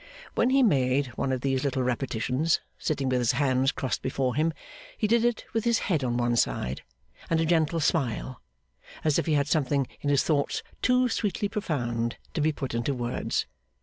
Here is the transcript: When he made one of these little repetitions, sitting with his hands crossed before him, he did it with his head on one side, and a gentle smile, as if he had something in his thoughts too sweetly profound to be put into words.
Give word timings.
When 0.33 0.49
he 0.49 0.63
made 0.63 1.09
one 1.15 1.31
of 1.31 1.41
these 1.41 1.63
little 1.63 1.83
repetitions, 1.83 2.59
sitting 2.79 3.07
with 3.07 3.19
his 3.19 3.33
hands 3.33 3.71
crossed 3.71 4.01
before 4.01 4.33
him, 4.33 4.51
he 4.97 5.05
did 5.05 5.23
it 5.23 5.45
with 5.53 5.63
his 5.63 5.77
head 5.77 6.03
on 6.03 6.17
one 6.17 6.35
side, 6.35 6.81
and 7.29 7.39
a 7.39 7.45
gentle 7.45 7.79
smile, 7.79 8.41
as 9.03 9.19
if 9.19 9.27
he 9.27 9.33
had 9.33 9.45
something 9.47 9.85
in 9.99 10.09
his 10.09 10.23
thoughts 10.23 10.63
too 10.81 11.07
sweetly 11.07 11.47
profound 11.47 12.17
to 12.33 12.41
be 12.41 12.51
put 12.51 12.73
into 12.73 12.95
words. 12.95 13.45